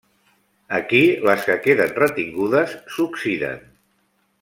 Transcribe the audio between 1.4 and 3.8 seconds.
que queden retingudes s'oxiden.